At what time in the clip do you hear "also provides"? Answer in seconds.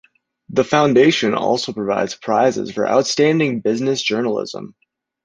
1.35-2.15